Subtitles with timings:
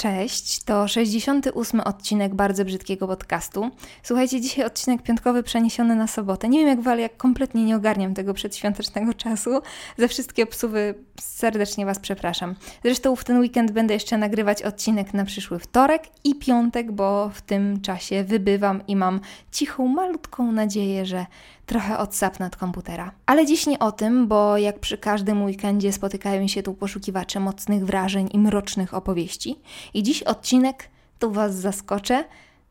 [0.00, 3.70] Cześć, to 68 odcinek bardzo brzydkiego podcastu.
[4.02, 6.48] Słuchajcie, dzisiaj odcinek piątkowy przeniesiony na sobotę.
[6.48, 9.50] Nie wiem jak wy, ale jak kompletnie nie ogarniam tego przedświątecznego czasu.
[9.98, 12.54] Za wszystkie obsuwy serdecznie Was przepraszam.
[12.84, 17.42] Zresztą w ten weekend będę jeszcze nagrywać odcinek na przyszły wtorek i piątek, bo w
[17.42, 19.20] tym czasie wybywam i mam
[19.52, 21.26] cichą, malutką nadzieję, że
[21.70, 23.12] trochę odsapnę od komputera.
[23.26, 27.86] Ale dziś nie o tym, bo jak przy każdym weekendzie spotykają się tu poszukiwacze mocnych
[27.86, 29.56] wrażeń i mrocznych opowieści.
[29.94, 30.88] I dziś odcinek
[31.18, 32.24] tu Was zaskoczę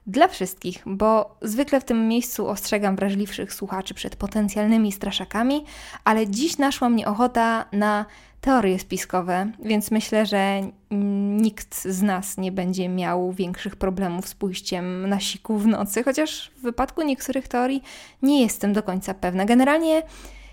[0.09, 5.66] dla wszystkich, bo zwykle w tym miejscu ostrzegam wrażliwszych słuchaczy przed potencjalnymi straszakami,
[6.04, 8.05] ale dziś naszła mnie ochota na
[8.41, 10.62] teorie spiskowe, więc myślę, że
[11.41, 16.52] nikt z nas nie będzie miał większych problemów z pójściem na siku w nocy, chociaż
[16.58, 17.84] w wypadku niektórych teorii
[18.22, 19.45] nie jestem do końca pewna.
[19.45, 20.03] Generalnie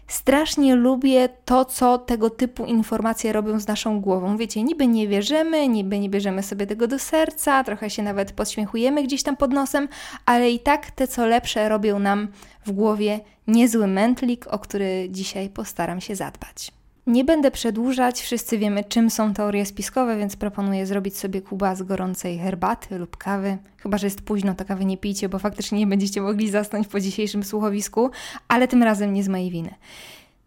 [0.09, 4.37] strasznie lubię to, co tego typu informacje robią z naszą głową.
[4.37, 9.03] Wiecie, niby nie wierzymy, niby nie bierzemy sobie tego do serca, trochę się nawet podśmiechujemy
[9.03, 9.89] gdzieś tam pod nosem,
[10.27, 12.29] ale i tak te, co lepsze, robią nam
[12.67, 16.73] w głowie niezły mętlik, o który dzisiaj postaram się zadbać.
[17.07, 21.83] Nie będę przedłużać, wszyscy wiemy, czym są teorie spiskowe, więc proponuję zrobić sobie kuba z
[21.83, 23.59] gorącej herbaty lub kawy.
[23.77, 27.01] Chyba, że jest późno, to kawy nie pijcie, bo faktycznie nie będziecie mogli zasnąć po
[27.01, 28.11] dzisiejszym słuchowisku,
[28.49, 29.75] ale tym razem nie z mojej winy.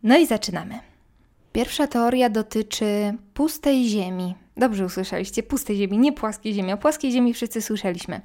[0.04, 0.89] No i zaczynamy.
[1.54, 4.36] Pierwsza teoria dotyczy pustej ziemi.
[4.58, 6.74] Dobrze usłyszeliście, pustej ziemi, nie płaskiej ziemi.
[6.74, 8.22] O płaskiej ziemi wszyscy słyszeliśmy.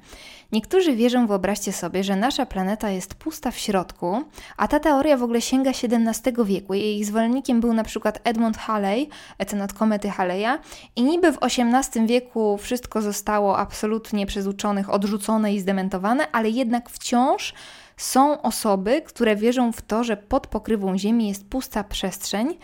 [0.51, 4.21] Niektórzy wierzą, wyobraźcie sobie, że nasza planeta jest pusta w środku,
[4.57, 6.73] a ta teoria w ogóle sięga XVII wieku.
[6.73, 9.09] Jej zwolennikiem był na przykład Edmund Halley,
[9.47, 10.59] cenat komety Haleya
[10.95, 16.89] i niby w XVIII wieku wszystko zostało absolutnie przez uczonych odrzucone i zdementowane, ale jednak
[16.89, 17.53] wciąż
[17.97, 22.57] są osoby, które wierzą w to, że pod pokrywą Ziemi jest pusta przestrzeń,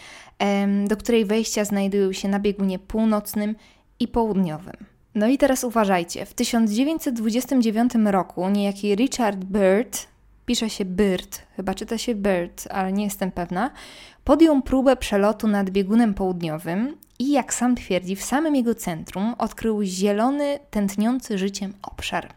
[0.87, 3.55] do której wejścia znajdują się na biegunie północnym
[3.99, 4.75] i południowym.
[5.15, 6.25] No i teraz uważajcie.
[6.25, 9.97] W 1929 roku niejaki Richard Byrd,
[10.45, 13.71] pisze się Byrd, chyba czyta się Byrd, ale nie jestem pewna,
[14.23, 19.83] podjął próbę przelotu nad biegunem południowym i jak sam twierdzi, w samym jego centrum odkrył
[19.83, 22.29] zielony, tętniący życiem obszar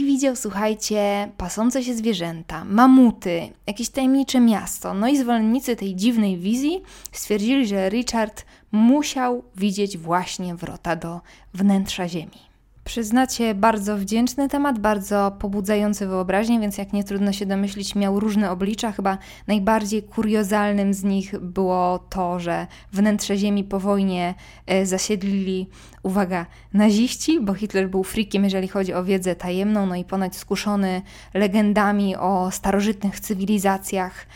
[0.00, 4.94] i widział, słuchajcie, pasące się zwierzęta, mamuty, jakieś tajemnicze miasto.
[4.94, 6.82] No i zwolennicy tej dziwnej wizji
[7.12, 11.20] stwierdzili, że Richard musiał widzieć właśnie wrota do
[11.54, 12.53] wnętrza Ziemi.
[12.84, 18.50] Przyznacie, bardzo wdzięczny temat, bardzo pobudzający wyobraźnię, więc jak nie trudno się domyślić, miał różne
[18.50, 18.92] oblicza.
[18.92, 24.34] Chyba najbardziej kuriozalnym z nich było to, że wnętrze Ziemi po wojnie
[24.66, 25.68] e, zasiedlili,
[26.02, 31.02] uwaga, naziści, bo Hitler był frikiem, jeżeli chodzi o wiedzę tajemną, no i ponoć skuszony
[31.34, 34.26] legendami o starożytnych cywilizacjach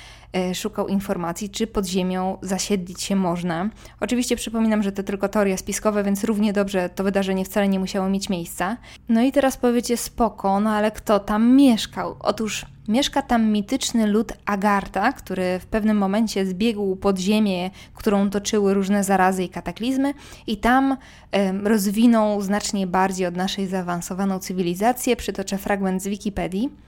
[0.55, 3.71] szukał informacji, czy pod ziemią zasiedlić się można.
[4.01, 8.09] Oczywiście przypominam, że to tylko teoria spiskowe, więc równie dobrze to wydarzenie wcale nie musiało
[8.09, 8.77] mieć miejsca.
[9.09, 12.17] No i teraz powiecie spoko, no ale kto tam mieszkał?
[12.21, 18.75] Otóż mieszka tam mityczny lud Agartha, który w pewnym momencie zbiegł pod ziemię, którą toczyły
[18.75, 20.15] różne zarazy i kataklizmy
[20.47, 20.97] i tam
[21.33, 25.17] e, rozwinął znacznie bardziej od naszej zaawansowaną cywilizację.
[25.17, 26.88] Przytoczę fragment z Wikipedii.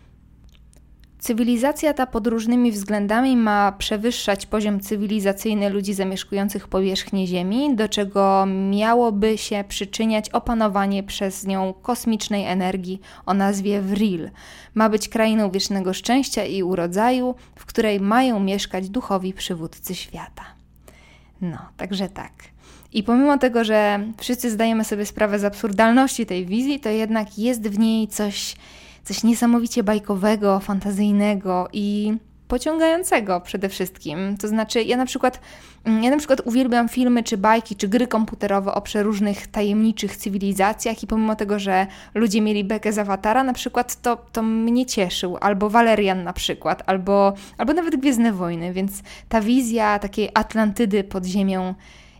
[1.20, 8.47] Cywilizacja ta pod różnymi względami ma przewyższać poziom cywilizacyjny ludzi zamieszkujących powierzchnię Ziemi, do czego
[8.70, 14.31] miałoby się przyczyniać opanowanie przez nią kosmicznej energii o nazwie Vril.
[14.75, 20.44] Ma być krainą wiecznego szczęścia i urodzaju, w której mają mieszkać duchowi przywódcy świata.
[21.41, 22.32] No, także tak.
[22.92, 27.69] I pomimo tego, że wszyscy zdajemy sobie sprawę z absurdalności tej wizji, to jednak jest
[27.69, 28.56] w niej coś
[29.10, 32.15] coś niesamowicie bajkowego, fantazyjnego i
[32.48, 34.37] pociągającego przede wszystkim.
[34.37, 35.41] To znaczy, ja na przykład,
[35.84, 41.03] mm, ja na przykład uwielbiam filmy, czy bajki, czy gry komputerowe o przeróżnych tajemniczych cywilizacjach
[41.03, 45.38] i pomimo tego, że ludzie mieli bekę z awatara, na przykład to, to mnie cieszył,
[45.41, 51.25] albo Valerian na przykład, albo, albo nawet Gwiezdne Wojny, więc ta wizja takiej Atlantydy pod
[51.25, 51.75] ziemią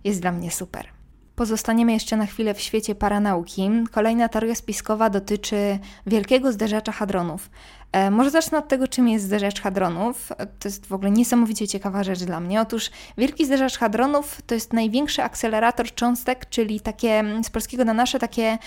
[0.05, 1.00] jest dla mnie super.
[1.41, 3.71] Pozostaniemy jeszcze na chwilę w świecie paranauki.
[3.91, 7.51] Kolejna teoria spiskowa dotyczy wielkiego zderzacza hadronów.
[7.93, 10.29] E, może zacznę od tego, czym jest zderzacz hadronów.
[10.59, 12.61] To jest w ogóle niesamowicie ciekawa rzecz dla mnie.
[12.61, 18.19] Otóż wielki zderzacz hadronów to jest największy akcelerator cząstek, czyli takie z polskiego na nasze
[18.19, 18.59] takie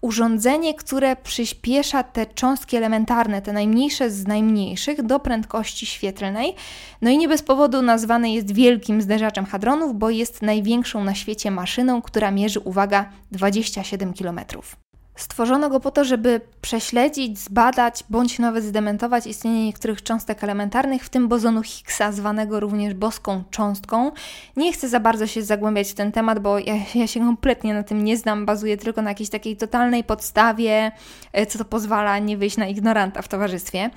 [0.00, 6.54] urządzenie, które przyspiesza te cząstki elementarne, te najmniejsze z najmniejszych, do prędkości świetlnej.
[7.02, 11.50] No i nie bez powodu nazwany jest wielkim zderzaczem hadronów, bo jest największą na świecie
[11.50, 14.89] maszyną, która mierzy, uwaga, 27 kilometrów.
[15.20, 21.08] Stworzono go po to, żeby prześledzić, zbadać bądź nawet zdementować istnienie niektórych cząstek elementarnych, w
[21.08, 24.12] tym bozonu Higgsa, zwanego również boską cząstką.
[24.56, 27.82] Nie chcę za bardzo się zagłębiać w ten temat, bo ja, ja się kompletnie na
[27.82, 30.92] tym nie znam, bazuję tylko na jakiejś takiej totalnej podstawie,
[31.32, 33.90] e, co to pozwala nie wyjść na ignoranta w towarzystwie.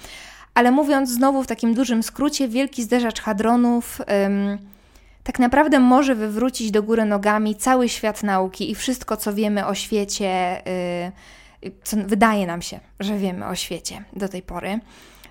[0.53, 4.01] Ale mówiąc znowu w takim dużym skrócie, wielki zderzacz hadronów.
[4.25, 4.72] Ym,
[5.23, 9.75] tak naprawdę może wywrócić do góry nogami cały świat nauki i wszystko, co wiemy o
[9.75, 10.61] świecie,
[11.63, 14.79] yy, co wydaje nam się, że wiemy o świecie do tej pory.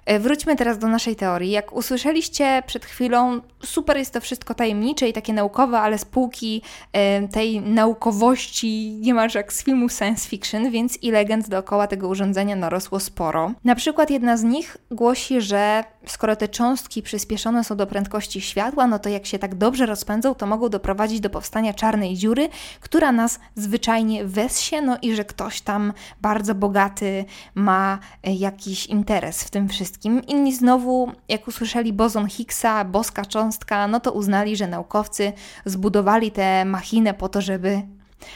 [0.06, 1.50] E, wróćmy teraz do naszej teorii.
[1.50, 6.62] Jak usłyszeliście przed chwilą, super jest to wszystko tajemnicze i takie naukowe, ale spółki
[6.93, 12.56] e, tej naukowości niemalże jak z filmów science fiction, więc i legend dookoła tego urządzenia
[12.56, 13.52] narosło sporo.
[13.64, 18.87] Na przykład jedna z nich głosi, że skoro te cząstki przyspieszone są do prędkości światła,
[18.87, 22.49] no to jak się tak dobrze rozpędzą, to mogą doprowadzić do powstania czarnej dziury,
[22.81, 29.44] która nas zwyczajnie wessie, no i że ktoś tam bardzo bogaty ma e, jakiś interes
[29.44, 29.92] w tym wszystkim.
[30.29, 35.33] Inni znowu, jak usłyszeli bozon Higgsa, boska cząstka, no to uznali, że naukowcy
[35.65, 37.83] zbudowali tę machinę po to, żeby,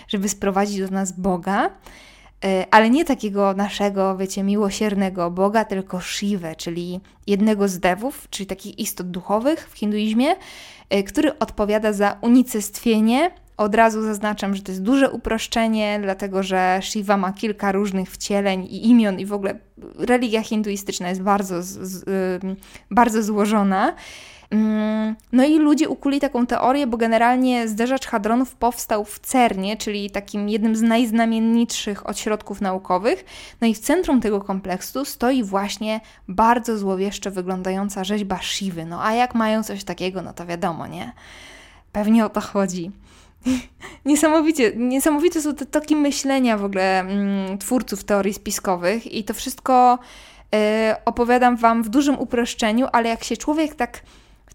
[0.09, 1.71] żeby sprowadzić do nas Boga.
[2.45, 8.47] E, ale nie takiego naszego, wiecie, miłosiernego Boga, tylko Shivę, czyli jednego z devów, czyli
[8.47, 10.37] takich istot duchowych w hinduizmie,
[10.91, 13.31] e, który odpowiada za unicestwienie.
[13.57, 18.65] Od razu zaznaczam, że to jest duże uproszczenie, dlatego że Shiva ma kilka różnych wcieleń
[18.65, 19.59] i imion, i w ogóle
[19.99, 22.05] religia hinduistyczna jest bardzo, z, z,
[22.91, 23.95] bardzo złożona.
[24.51, 30.11] Mm, no i ludzie ukuli taką teorię, bo generalnie zderzacz hadronów powstał w CERNie, czyli
[30.11, 33.25] takim jednym z najznamienitszych ośrodków naukowych.
[33.61, 38.85] No i w centrum tego kompleksu stoi właśnie bardzo złowieszczo wyglądająca rzeźba Shiwy.
[38.85, 41.13] No a jak mają coś takiego, no to wiadomo, nie?
[41.93, 42.91] Pewnie o to chodzi.
[44.05, 49.99] Niesamowicie, niesamowite są te toki myślenia w ogóle mm, twórców teorii spiskowych i to wszystko
[50.55, 50.59] y,
[51.05, 54.03] opowiadam Wam w dużym uproszczeniu, ale jak się człowiek tak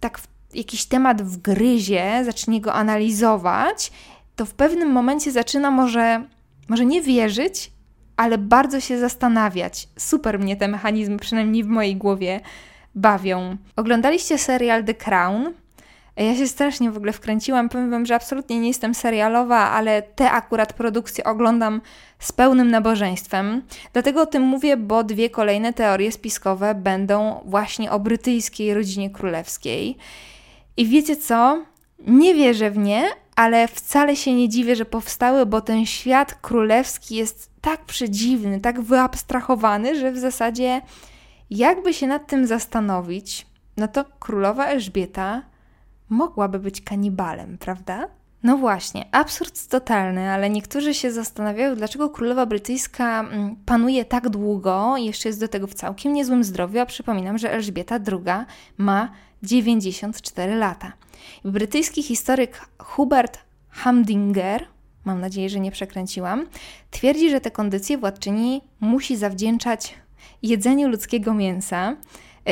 [0.02, 3.92] tak w jakiś temat wgryzie, zacznie go analizować,
[4.36, 6.24] to w pewnym momencie zaczyna może,
[6.70, 7.72] może nie wierzyć,
[8.18, 9.88] ale bardzo się zastanawiać.
[9.98, 12.40] Super mnie te mechanizmy, przynajmniej w mojej głowie,
[12.96, 13.58] bawią.
[13.76, 15.54] Oglądaliście serial The Crown?
[16.16, 17.70] Ja się strasznie w ogóle wkręciłam.
[17.70, 21.82] Powiem Wam, że absolutnie nie jestem serialowa, ale te akurat produkcje oglądam
[22.20, 23.62] z pełnym nabożeństwem.
[23.94, 29.98] Dlatego o tym mówię, bo dwie kolejne teorie spiskowe będą właśnie o brytyjskiej rodzinie królewskiej.
[30.78, 31.66] I wiecie co?
[32.08, 33.04] Nie wierzę w nie,
[33.36, 38.82] ale wcale się nie dziwię, że powstały, bo ten świat królewski jest tak przedziwny, tak
[38.82, 40.82] wyabstrahowany, że w zasadzie
[41.50, 43.48] jakby się nad tym zastanowić,
[43.78, 45.51] no to królowa Elżbieta
[46.12, 48.08] mogłaby być kanibalem, prawda?
[48.44, 54.98] No właśnie, absurd totalny, ale niektórzy się zastanawiają, dlaczego królowa brytyjska mm, panuje tak długo
[54.98, 58.46] i jeszcze jest do tego w całkiem niezłym zdrowiu, a przypominam, że Elżbieta II
[58.78, 59.12] ma
[59.44, 60.94] 94 lata.
[61.46, 64.68] Brytyjski historyk Hubert Hamdinger,
[65.06, 66.46] mam nadzieję, że nie przekręciłam,
[66.92, 69.96] twierdzi, że te kondycje władczyni musi zawdzięczać
[70.44, 71.96] jedzeniu ludzkiego mięsa,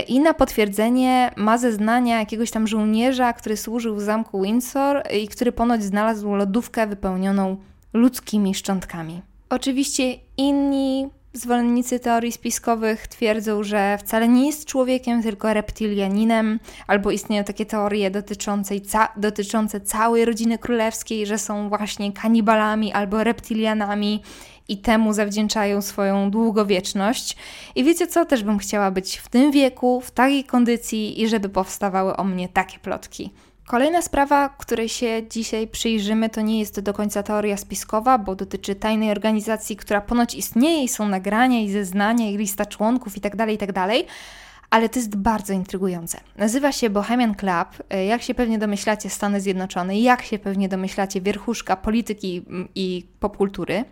[0.08, 5.52] i na potwierdzenie ma zeznania jakiegoś tam żołnierza, który służył w zamku Windsor i który
[5.52, 7.58] ponoć znalazł lodówkę wypełnioną
[7.94, 9.22] ludzkimi szczątkami.
[9.50, 17.44] Oczywiście inni zwolennicy teorii spiskowych twierdzą, że wcale nie jest człowiekiem, tylko reptilianinem, albo istnieją
[17.44, 24.22] takie teorie dotyczące, ca dotyczące całej rodziny królewskiej, że są właśnie kanibalami albo reptilianami
[24.68, 27.38] i temu zawdzięczają swoją długowieczność.
[27.76, 28.26] I wiecie co?
[28.26, 32.50] Też bym chciała być w tym wieku, w takiej kondycji i żeby powstawały o mnie
[32.50, 33.32] takie plotki.
[33.70, 38.76] Kolejna sprawa, której się dzisiaj przyjrzymy, to nie jest do końca teoria spiskowa, bo dotyczy
[38.76, 43.50] tajnej organizacji, która ponoć istnieje i są nagrania i zeznania i lista członków itd., tak
[43.50, 43.90] itd., tak
[44.70, 46.20] ale to jest bardzo intrygujące.
[46.38, 47.84] Nazywa się Bohemian Club.
[48.08, 52.46] Jak się pewnie domyślacie, Stany Zjednoczone, jak się pewnie domyślacie, wierchuszka polityki
[52.76, 53.86] i popkultury.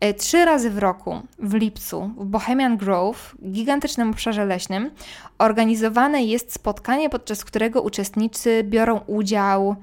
[0.00, 4.90] E, trzy razy w roku, w lipcu, w Bohemian Grove, gigantycznym obszarze leśnym,
[5.38, 9.76] organizowane jest spotkanie, podczas którego uczestnicy biorą udział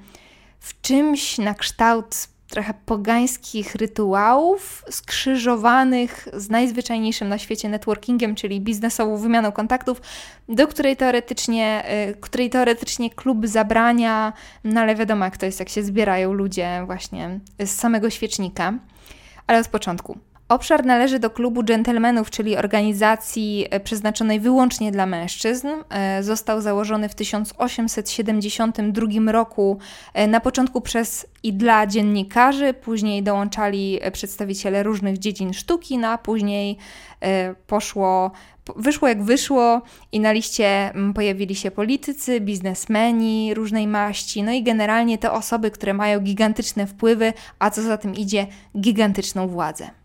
[0.60, 9.18] w czymś na kształt trochę pogańskich rytuałów, skrzyżowanych z najzwyczajniejszym na świecie networkingiem, czyli biznesową
[9.18, 10.02] wymianą kontaktów,
[10.50, 15.70] do której teoretycznie, e, której teoretycznie klub zabrania, no ale wiadomo jak to jest, jak
[15.70, 18.74] się zbierają ludzie właśnie z samego świecznika
[19.52, 20.18] ale od początku.
[20.52, 25.68] Obszar należy do klubu dżentelmenów, czyli organizacji e, przeznaczonej wyłącznie dla mężczyzn.
[25.90, 29.78] E, został założony w 1872 roku
[30.14, 36.18] e, na początku przez i dla dziennikarzy, później dołączali przedstawiciele różnych dziedzin sztuki, no a
[36.18, 36.78] później
[37.68, 38.32] poszło,
[38.76, 39.82] wyszło jak wyszło
[40.12, 45.94] i na liście pojawili się politycy, biznesmeni różnej maści, no i generalnie te osoby, które
[45.94, 50.01] mają gigantyczne wpływy, a co za tym idzie, gigantyczną władzę.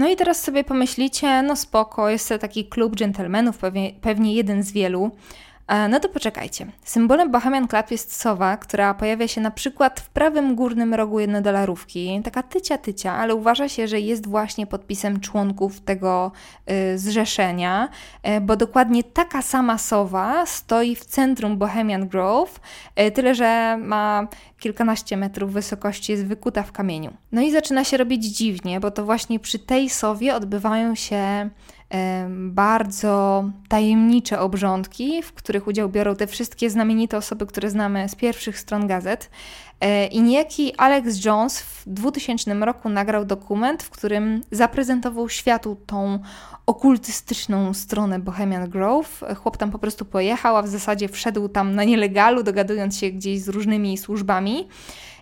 [0.00, 4.62] No i teraz sobie pomyślicie, no spoko, jest to taki klub dżentelmenów, pewnie, pewnie jeden
[4.62, 5.10] z wielu.
[5.70, 6.66] E, no to poczekajcie.
[6.84, 12.20] Symbolem Bohemian Club jest sowa, która pojawia się na przykład w prawym górnym rogu jednodolarówki.
[12.24, 16.32] Taka tycia tycia, ale uważa się, że jest właśnie podpisem członków tego
[16.70, 17.88] y, zrzeszenia,
[18.28, 22.60] y, bo dokładnie taka sama sowa stoi w centrum Bohemian Grove,
[23.00, 27.12] y, tyle że ma kilkanaście metrów wysokości, jest wykuta w kamieniu.
[27.32, 31.50] No i zaczyna się robić dziwnie, bo to właśnie przy tej sowie odbywają się
[32.28, 38.58] bardzo tajemnicze obrządki, w których udział biorą te wszystkie znamienite osoby, które znamy z pierwszych
[38.58, 39.30] stron gazet.
[39.80, 46.18] E, I niejaki Alex Jones w 2000 roku nagrał dokument, w którym zaprezentował światu tą
[46.66, 49.24] okultystyczną stronę Bohemian Grove.
[49.36, 53.40] Chłop tam po prostu pojechał, a w zasadzie wszedł tam na nielegalu, dogadując się gdzieś
[53.40, 54.68] z różnymi służbami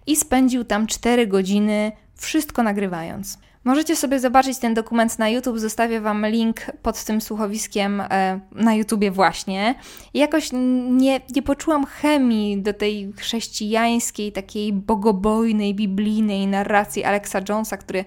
[0.07, 3.39] i spędził tam 4 godziny, wszystko nagrywając.
[3.65, 8.75] Możecie sobie zobaczyć ten dokument na YouTube, zostawię Wam link pod tym słuchowiskiem e, na
[8.75, 9.75] YouTubie właśnie.
[10.15, 10.51] jakoś
[10.91, 18.05] nie, nie poczułam chemii do tej chrześcijańskiej, takiej bogobojnej, biblijnej narracji Alexa Jonesa, który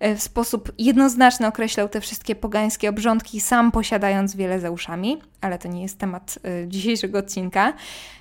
[0.00, 5.58] e, w sposób jednoznaczny określał te wszystkie pogańskie obrządki, sam posiadając wiele za uszami, ale
[5.58, 7.72] to nie jest temat e, dzisiejszego odcinka.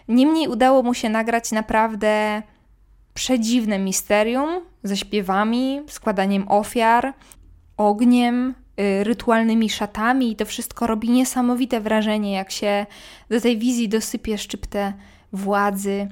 [0.07, 2.41] Niemniej udało mu się nagrać naprawdę
[3.17, 4.49] przedziwne misterium
[4.83, 7.13] ze śpiewami, składaniem ofiar,
[7.77, 12.85] ogniem, y, rytualnymi szatami i to wszystko robi niesamowite wrażenie, jak się
[13.29, 14.93] do tej wizji dosypie szczyptę
[15.33, 16.07] władzy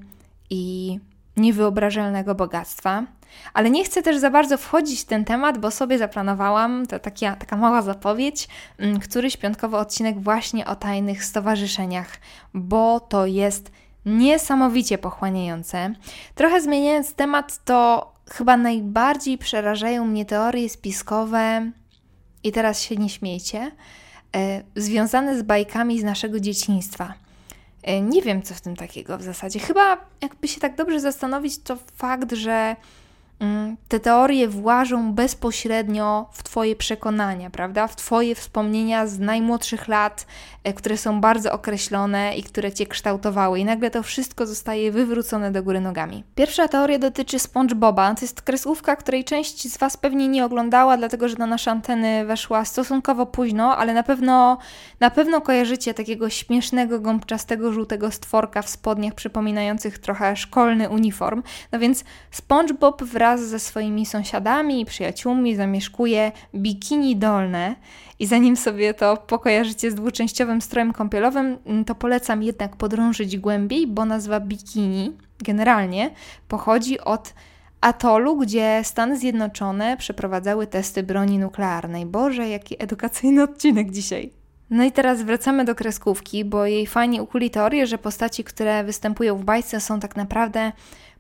[0.50, 1.00] i
[1.38, 3.04] niewyobrażalnego bogactwa.
[3.54, 7.36] Ale nie chcę też za bardzo wchodzić w ten temat, bo sobie zaplanowałam, to taka,
[7.36, 8.48] taka mała zapowiedź,
[8.78, 12.18] mm, któryś piątkowy odcinek właśnie o tajnych stowarzyszeniach,
[12.54, 13.72] bo to jest
[14.06, 15.94] niesamowicie pochłaniające.
[16.36, 21.72] Trochę zmieniając temat, to chyba najbardziej przerażają mnie teorie spiskowe,
[22.46, 23.72] i teraz się nie śmiejcie,
[24.36, 27.14] e, związane z bajkami z naszego dzieciństwa.
[27.84, 29.60] E, nie wiem, co w tym takiego w zasadzie.
[29.60, 32.76] Chyba, jakby się tak dobrze zastanowić, to fakt, że
[33.88, 37.88] te teorie włażą bezpośrednio w Twoje przekonania, prawda?
[37.88, 40.26] W Twoje wspomnienia z najmłodszych lat,
[40.64, 45.52] e, które są bardzo określone i które Cię kształtowały, i nagle to wszystko zostaje wywrócone
[45.52, 46.24] do góry nogami.
[46.36, 48.16] Pierwsza teoria dotyczy SpongeBoba.
[48.16, 52.26] To jest kreskówka, której część z Was pewnie nie oglądała, dlatego że na nasze anteny
[52.26, 54.58] weszła stosunkowo późno, ale na pewno,
[55.00, 61.44] na pewno kojarzycie takiego śmiesznego, gąbczastego, żółtego stworka w spodniach przypominających trochę szkolny uniform.
[61.72, 67.76] No więc SpongeBob wraz wraz ze swoimi sąsiadami i przyjaciółmi zamieszkuje bikini dolne.
[68.20, 73.88] I zanim sobie to pokojarzycie z dwuczęściowym strojem kąpielowym, mm, to polecam jednak podrążyć głębiej,
[73.88, 76.12] bo nazwa bikini generalnie
[76.48, 77.34] pochodzi od
[77.82, 82.06] atolu, gdzie Stany Zjednoczone przeprowadzały testy broni nuklearnej.
[82.06, 84.32] Boże, jaki edukacyjny odcinek dzisiaj.
[84.70, 89.38] No i teraz wracamy do kreskówki, bo jej fani ukuli teorię, że postaci, które występują
[89.38, 90.72] w bajce są tak naprawdę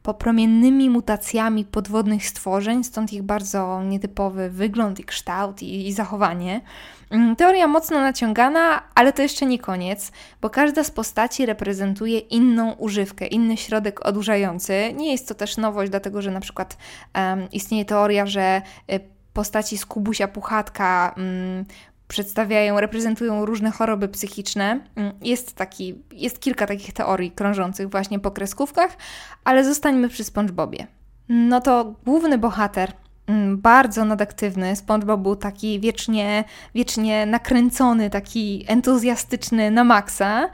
[0.05, 6.61] popromiennymi mutacjami podwodnych stworzeń, stąd ich bardzo nietypowy wygląd i kształt i, i zachowanie.
[7.09, 12.73] Mm, teoria mocno naciągana, ale to jeszcze nie koniec, bo każda z postaci reprezentuje inną
[12.73, 14.93] używkę, inny środek odurzający.
[14.95, 16.77] Nie jest to też nowość, dlatego że na przykład
[17.15, 18.99] um, istnieje teoria, że y,
[19.33, 21.65] postaci z Kubusia Puchatka um,
[22.07, 24.79] przedstawiają, reprezentują różne choroby psychiczne.
[24.95, 28.97] Mm, jest, taki, jest kilka takich teorii krążących właśnie po kreskówkach,
[29.43, 30.87] ale zostańmy przy SpongeBobie.
[31.29, 32.91] No to główny bohater,
[33.55, 34.75] bardzo nadaktywny.
[34.75, 36.43] SpongeBob był taki wiecznie,
[36.75, 40.49] wiecznie nakręcony, taki entuzjastyczny na maksa.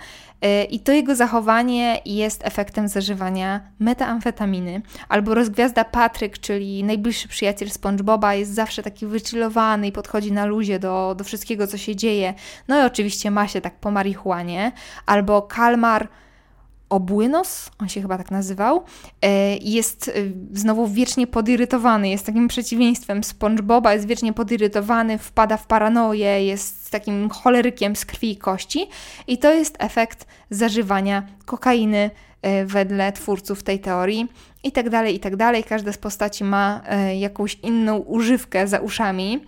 [0.69, 4.81] I to jego zachowanie jest efektem zażywania metamfetaminy.
[5.09, 10.79] Albo rozgwiazda Patryk, czyli najbliższy przyjaciel SpongeBoba, jest zawsze taki wychillowany i podchodzi na luzie
[10.79, 12.33] do, do wszystkiego, co się dzieje.
[12.67, 14.71] No i oczywiście ma się tak po marihuanie.
[15.05, 16.07] Albo Kalmar
[16.91, 18.83] Obłynos, on się chyba tak nazywał,
[19.21, 20.11] e, jest e,
[20.53, 27.29] znowu wiecznie podirytowany, jest takim przeciwieństwem SpongeBoba, jest wiecznie podirytowany, wpada w paranoję, jest takim
[27.29, 28.87] cholerykiem z krwi i kości
[29.27, 32.09] i to jest efekt zażywania kokainy
[32.41, 34.27] e, wedle twórców tej teorii
[34.63, 35.63] i tak dalej, i tak dalej.
[35.63, 36.81] Każda z postaci ma
[37.19, 39.45] jakąś inną używkę za uszami.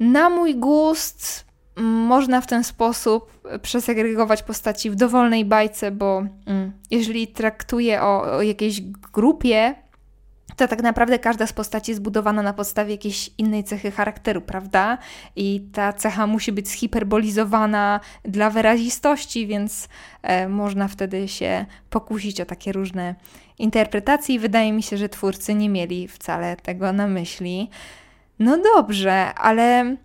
[0.00, 1.45] Na mój gust
[1.76, 8.42] można w ten sposób przesegregować postaci w dowolnej bajce, bo mm, jeżeli traktuję o, o
[8.42, 8.80] jakiejś
[9.12, 9.74] grupie,
[10.56, 14.98] to tak naprawdę każda z postaci jest zbudowana na podstawie jakiejś innej cechy charakteru, prawda?
[15.36, 19.88] I ta cecha musi być zhiperbolizowana dla wyrazistości, więc
[20.22, 23.14] e, można wtedy się pokusić o takie różne
[23.58, 27.70] interpretacje i wydaje mi się, że twórcy nie mieli wcale tego na myśli.
[28.38, 29.96] No dobrze, ale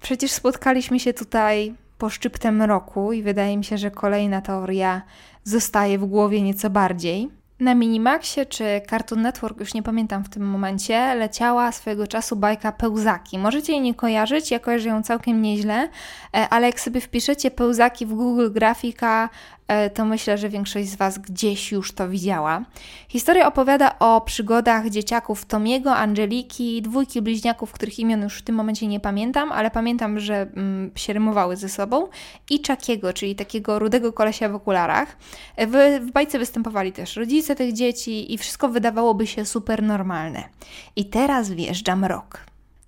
[0.00, 5.02] przecież spotkaliśmy się tutaj po szczyptem roku i wydaje mi się, że kolejna teoria
[5.44, 7.40] zostaje w głowie nieco bardziej.
[7.60, 12.72] Na Minimaxie czy Cartoon Network, już nie pamiętam w tym momencie, leciała swojego czasu bajka
[12.72, 13.38] Pełzaki.
[13.38, 15.88] Możecie jej nie kojarzyć, ja kojarzę ją całkiem nieźle,
[16.34, 19.28] e, ale jak sobie wpiszecie Pełzaki w Google Grafika,
[19.94, 22.64] to myślę, że większość z Was gdzieś już to widziała.
[23.08, 28.86] Historia opowiada o przygodach dzieciaków Tomiego, Angeliki, dwójki bliźniaków, których imion już w tym momencie
[28.86, 32.08] nie pamiętam, ale pamiętam, że mm, się rymowały ze sobą,
[32.50, 35.16] i Czakiego, czyli takiego rudego kolesia w okularach.
[35.56, 40.44] E, w, w bajce występowali też rodzice tych dzieci i wszystko wydawałoby się super normalne.
[40.96, 42.40] I teraz wjeżdża mrok.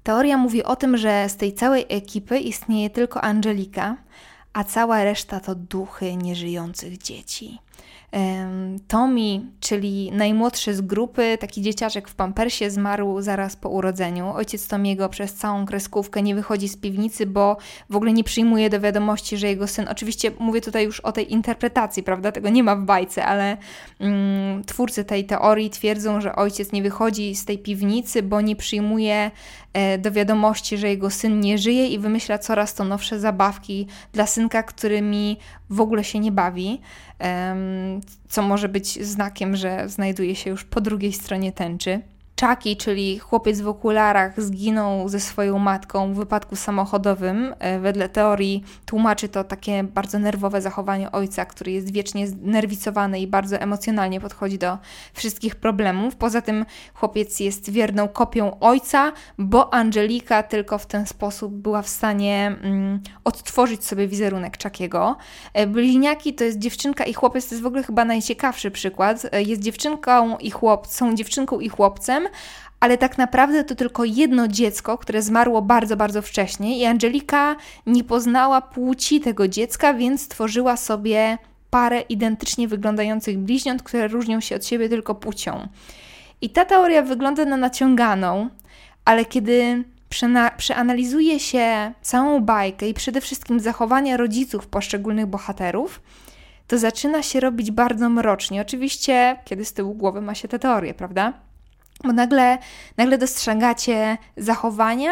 [0.02, 3.96] Teoria mówi o tym, że z tej całej ekipy istnieje tylko Angelika,
[4.52, 7.58] a cała reszta to duchy nieżyjących dzieci.
[8.88, 14.32] Tommy, czyli najmłodszy z grupy, taki dzieciaczek w pampersie, zmarł zaraz po urodzeniu.
[14.34, 17.56] Ojciec Tomiego przez całą kreskówkę nie wychodzi z piwnicy, bo
[17.90, 19.88] w ogóle nie przyjmuje do wiadomości, że jego syn.
[19.88, 22.32] Oczywiście mówię tutaj już o tej interpretacji, prawda?
[22.32, 23.56] Tego nie ma w bajce, ale
[24.00, 29.30] mm, twórcy tej teorii twierdzą, że ojciec nie wychodzi z tej piwnicy, bo nie przyjmuje
[29.72, 34.26] e, do wiadomości, że jego syn nie żyje i wymyśla coraz to nowsze zabawki dla
[34.26, 35.36] synka, którymi
[35.70, 36.80] w ogóle się nie bawi
[38.28, 42.00] co może być znakiem, że znajduje się już po drugiej stronie tęczy.
[42.40, 47.54] Chucky, czyli chłopiec w okularach, zginął ze swoją matką w wypadku samochodowym.
[47.58, 53.26] E, wedle teorii tłumaczy to takie bardzo nerwowe zachowanie ojca, który jest wiecznie znerwicowany i
[53.26, 54.78] bardzo emocjonalnie podchodzi do
[55.12, 56.16] wszystkich problemów.
[56.16, 61.88] Poza tym chłopiec jest wierną kopią ojca, bo Angelika tylko w ten sposób była w
[61.88, 65.16] stanie mm, odtworzyć sobie wizerunek Chuckiego.
[65.54, 69.26] E, bliźniaki to jest dziewczynka i chłopiec, to jest w ogóle chyba najciekawszy przykład.
[69.32, 72.21] E, jest dziewczynką i chłopcem, są dziewczynką i chłopcem,
[72.80, 78.04] ale tak naprawdę to tylko jedno dziecko, które zmarło bardzo, bardzo wcześnie i Angelika nie
[78.04, 81.38] poznała płci tego dziecka, więc stworzyła sobie
[81.70, 85.68] parę identycznie wyglądających bliźniąt, które różnią się od siebie tylko płcią.
[86.40, 88.48] I ta teoria wygląda na naciąganą,
[89.04, 89.84] ale kiedy
[90.56, 96.00] przeanalizuje się całą bajkę i przede wszystkim zachowania rodziców poszczególnych bohaterów,
[96.66, 98.60] to zaczyna się robić bardzo mrocznie.
[98.60, 101.32] Oczywiście, kiedy z tyłu głowy ma się tę teorię, prawda?
[102.04, 102.58] Bo nagle,
[102.96, 105.10] nagle dostrzegacie zachowania,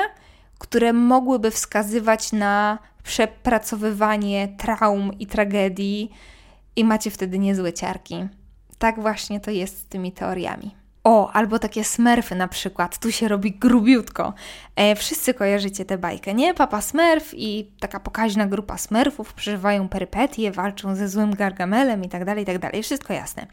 [0.59, 6.11] które mogłyby wskazywać na przepracowywanie traum i tragedii,
[6.77, 8.29] i macie wtedy niezłe ciarki.
[8.79, 10.80] Tak właśnie to jest z tymi teoriami.
[11.05, 14.35] O, albo takie smerfy na przykład, tu się robi grubiutko.
[14.77, 16.55] E, wszyscy kojarzycie tę bajkę, nie?
[16.55, 22.25] Papa Smurf i taka pokaźna grupa smerfów przeżywają perypetie, walczą ze złym gargamelem i tak
[22.25, 22.77] dalej, i tak.
[22.83, 23.47] Wszystko jasne.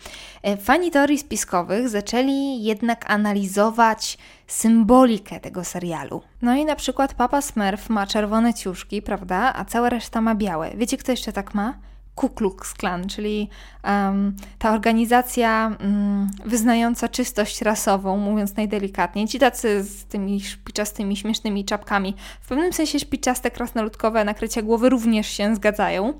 [0.44, 6.22] E, fani teorii spiskowych zaczęli jednak analizować symbolikę tego serialu.
[6.42, 9.54] No i na przykład Papa Smurf ma czerwone ciuszki, prawda?
[9.56, 10.72] A cała reszta ma białe.
[10.76, 11.74] Wiecie, kto jeszcze tak ma?
[12.18, 13.50] Ku Klux Klan, czyli
[13.84, 19.28] um, ta organizacja um, wyznająca czystość rasową, mówiąc najdelikatniej.
[19.28, 25.28] Ci tacy z tymi szpiczastymi, śmiesznymi czapkami, w pewnym sensie szpiczaste, krasnoludkowe nakrycia głowy również
[25.28, 26.14] się zgadzają.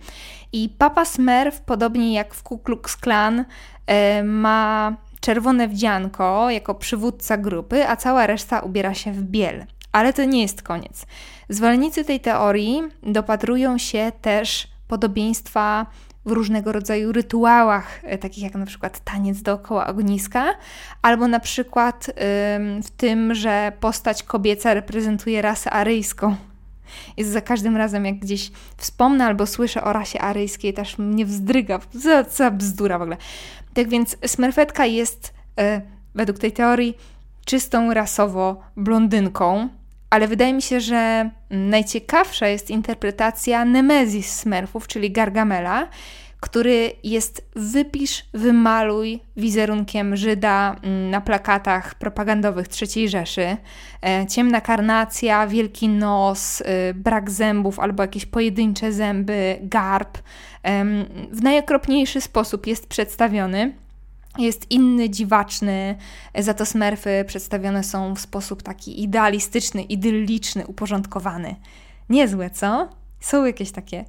[0.52, 3.46] I Papa Smurf, podobnie jak w Ku Klux Klan,
[3.88, 9.66] e, ma czerwone wdzianko jako przywódca grupy, a cała reszta ubiera się w biel.
[9.92, 11.06] Ale to nie jest koniec.
[11.50, 15.86] Zwolennicy tej teorii dopatrują się też podobieństwa
[16.26, 20.46] w różnego rodzaju rytuałach, e, takich jak na przykład taniec dookoła ogniska,
[21.02, 22.12] albo na przykład
[22.84, 26.36] w tym, że postać kobieca reprezentuje rasę aryjską.
[27.18, 31.80] Jest za każdym razem, jak gdzieś wspomnę albo słyszę o rasie aryjskiej, też mnie wzdryga.
[31.80, 33.18] Co za bzdura w ogóle.
[33.74, 35.82] Tak więc smerfetka jest e,
[36.16, 36.98] według tej teorii
[37.46, 39.70] czystą rasowo blondynką,
[40.10, 45.88] ale wydaje mi się, że najciekawsza jest interpretacja Nemezis Smurfów, czyli Gargamela,
[46.40, 53.58] który jest wypisz, wymaluj wizerunkiem Żyda mm, na plakatach propagandowych III Rzeszy.
[54.06, 56.66] E, ciemna karnacja, wielki nos, y,
[56.96, 60.18] brak zębów albo jakieś pojedyncze zęby, garb.
[61.32, 63.74] W najokropniejszy sposób jest przedstawiony.
[64.40, 65.96] Jest inny, dziwaczny,
[66.40, 71.56] za to smerfy przedstawione są w sposób taki idealistyczny, idylliczny, uporządkowany.
[72.10, 72.90] Niezłe, co?
[73.20, 74.06] Są jakieś takie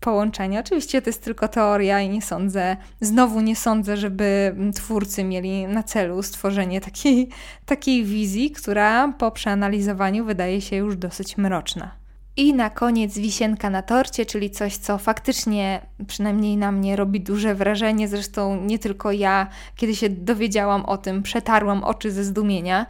[0.00, 0.60] połączenia.
[0.60, 5.82] Oczywiście to jest tylko teoria i nie sądzę, znowu nie sądzę, żeby twórcy mieli na
[5.82, 7.28] celu stworzenie takiej,
[7.66, 11.99] takiej wizji, która po przeanalizowaniu wydaje się już dosyć mroczna.
[12.36, 17.54] I na koniec wisienka na torcie, czyli coś, co faktycznie przynajmniej na mnie robi duże
[17.54, 18.08] wrażenie.
[18.08, 22.86] Zresztą nie tylko ja, kiedy się dowiedziałam o tym, przetarłam oczy ze zdumienia.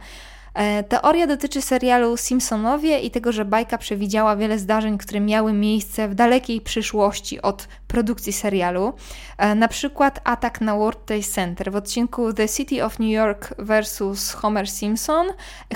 [0.53, 6.07] E, teoria dotyczy serialu Simpsonowie i tego, że bajka przewidziała wiele zdarzeń, które miały miejsce
[6.07, 8.93] w dalekiej przyszłości od produkcji serialu.
[9.37, 13.53] E, na przykład atak na World Trade Center w odcinku The City of New York
[13.57, 14.33] vs.
[14.33, 15.27] Homer Simpson.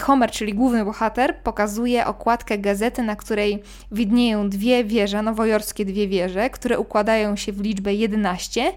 [0.02, 6.50] Homer, czyli główny bohater, pokazuje okładkę gazety, na której widnieją dwie wieże, nowojorskie dwie wieże,
[6.50, 8.74] które układają się w liczbę 11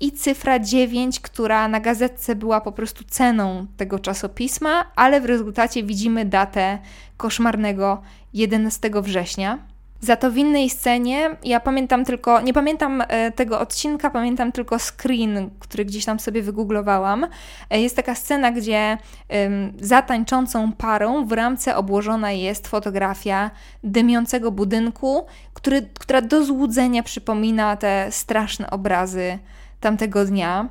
[0.00, 5.82] i cyfra 9, która na gazetce była po prostu ceną tego czasopisma, ale w rezultacie
[5.82, 6.78] widzimy datę
[7.16, 8.02] koszmarnego
[8.34, 9.58] 11 września.
[10.00, 14.78] Za to w innej scenie, ja pamiętam tylko, nie pamiętam e, tego odcinka, pamiętam tylko
[14.78, 17.26] screen, który gdzieś tam sobie wygooglowałam.
[17.70, 18.98] E, jest taka scena, gdzie
[19.80, 23.50] za tańczącą parą w ramce obłożona jest fotografia
[23.84, 29.38] dymiącego budynku, który, która do złudzenia przypomina te straszne obrazy
[29.80, 30.68] tamtego dnia.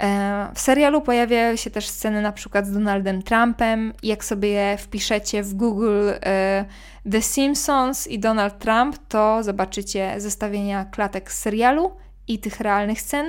[0.00, 3.92] E, w serialu pojawiają się też sceny na przykład z Donaldem Trumpem.
[4.02, 6.64] Jak sobie wpiszecie w Google e,
[7.10, 11.92] The Simpsons i Donald Trump, to zobaczycie zestawienia klatek z serialu
[12.28, 13.26] i tych realnych scen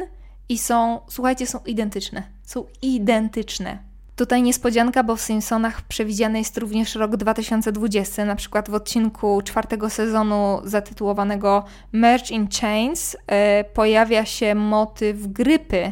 [0.49, 2.23] i są, słuchajcie, są identyczne.
[2.43, 3.90] Są identyczne.
[4.21, 9.89] Tutaj niespodzianka, bo w Simpsonach przewidziany jest również rok 2020, na przykład w odcinku czwartego
[9.89, 15.91] sezonu zatytułowanego Merge in Chains e, pojawia się motyw grypy,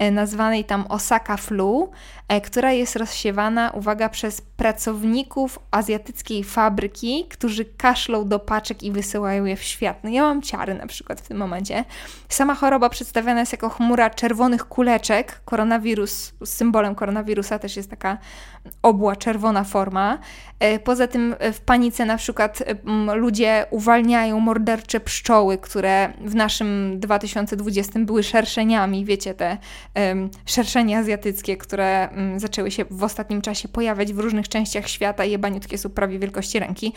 [0.00, 1.90] E, nazwanej tam Osaka Flu,
[2.42, 9.56] która jest rozsiewana, uwaga, przez pracowników azjatyckiej fabryki, którzy kaszlą do paczek i wysyłają je
[9.56, 10.04] w świat.
[10.04, 11.84] No ja mam ciary na przykład w tym momencie.
[12.28, 15.40] Sama choroba przedstawiana jest jako chmura czerwonych kuleczek.
[15.44, 18.18] Koronawirus, symbolem koronawirusa też jest taka
[18.82, 20.18] obła, czerwona forma.
[20.58, 22.62] E, poza tym w panice na przykład
[23.14, 29.58] ludzie uwalniają mordercze pszczoły, które w naszym 2020 były szerszeniami, wiecie, te
[30.46, 35.90] szerszenie azjatyckie, które zaczęły się w ostatnim czasie pojawiać w różnych częściach świata jebaniutkie są
[35.90, 36.92] prawie wielkości ręki.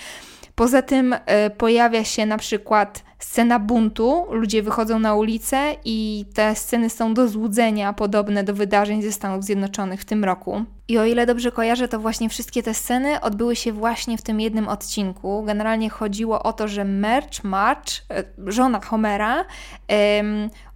[0.55, 6.55] Poza tym e, pojawia się na przykład scena buntu, ludzie wychodzą na ulicę i te
[6.55, 10.63] sceny są do złudzenia podobne do wydarzeń ze Stanów Zjednoczonych w tym roku.
[10.88, 14.41] I o ile dobrze kojarzę, to właśnie wszystkie te sceny odbyły się właśnie w tym
[14.41, 15.43] jednym odcinku.
[15.43, 19.45] Generalnie chodziło o to, że Merch, March, e, żona Homera,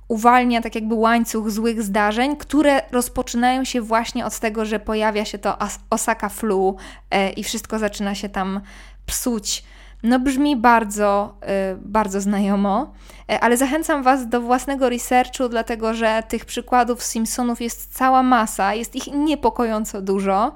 [0.07, 5.37] uwalnia tak jakby łańcuch złych zdarzeń, które rozpoczynają się właśnie od tego, że pojawia się
[5.37, 5.57] to
[5.89, 6.75] Osaka Flu
[7.11, 8.61] e, i wszystko zaczyna się tam
[9.05, 9.63] psuć
[10.03, 11.37] no brzmi bardzo,
[11.73, 12.93] y, bardzo znajomo,
[13.29, 18.73] e, ale zachęcam Was do własnego researchu, dlatego że tych przykładów Simpsonów jest cała masa,
[18.73, 20.53] jest ich niepokojąco dużo.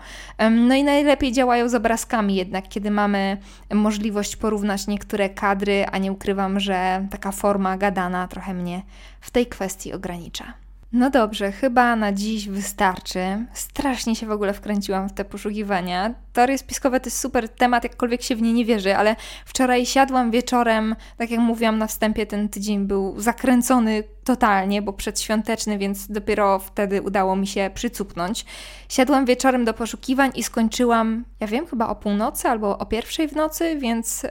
[0.51, 3.37] No i najlepiej działają z obrazkami jednak, kiedy mamy
[3.73, 8.81] możliwość porównać niektóre kadry, a nie ukrywam, że taka forma gadana trochę mnie
[9.21, 10.60] w tej kwestii ogranicza.
[10.93, 13.45] No dobrze, chyba na dziś wystarczy.
[13.53, 16.13] Strasznie się w ogóle wkręciłam w te poszukiwania.
[16.33, 20.31] Teorie spiskowe to jest super temat, jakkolwiek się w nie nie wierzy, ale wczoraj siadłam
[20.31, 26.59] wieczorem, tak jak mówiłam na wstępie, ten tydzień był zakręcony totalnie, bo przedświąteczny, więc dopiero
[26.59, 28.45] wtedy udało mi się przycupnąć.
[28.89, 33.35] Siadłam wieczorem do poszukiwań i skończyłam, ja wiem, chyba o północy albo o pierwszej w
[33.35, 34.23] nocy, więc...
[34.23, 34.29] Yy,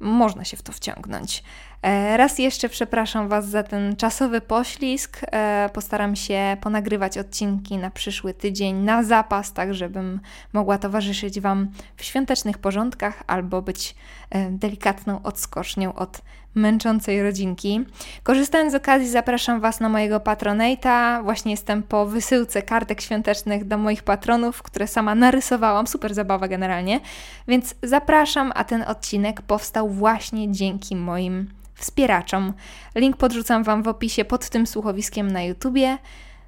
[0.00, 1.42] można się w to wciągnąć.
[1.82, 5.20] E, raz jeszcze przepraszam Was za ten czasowy poślizg.
[5.32, 10.20] E, postaram się ponagrywać odcinki na przyszły tydzień na zapas, tak żebym
[10.52, 13.94] mogła towarzyszyć Wam w świątecznych porządkach albo być
[14.30, 16.22] e, delikatną odskocznią od
[16.54, 17.84] męczącej rodzinki.
[18.22, 21.22] Korzystając z okazji, zapraszam Was na mojego Patronata.
[21.22, 25.86] Właśnie jestem po wysyłce kartek świątecznych do moich patronów, które sama narysowałam.
[25.86, 27.00] Super zabawa generalnie.
[27.48, 32.52] Więc zapraszam, a ten odcinek powstał właśnie dzięki moim wspieraczom.
[32.94, 35.98] Link podrzucam Wam w opisie pod tym słuchowiskiem na YouTubie.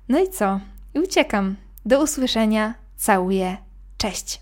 [0.08, 0.60] No i co?
[0.94, 1.56] I uciekam.
[1.86, 2.74] Do usłyszenia.
[2.96, 3.56] Całuję.
[3.98, 4.41] Cześć.